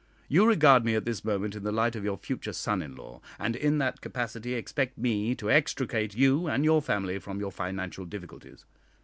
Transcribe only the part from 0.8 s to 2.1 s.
me at this moment in the light of